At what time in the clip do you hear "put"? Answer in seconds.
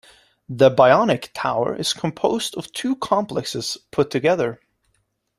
3.91-4.09